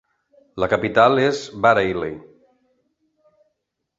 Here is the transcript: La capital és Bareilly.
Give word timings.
La 0.63 0.69
capital 0.71 1.21
és 1.25 1.41
Bareilly. 1.67 2.11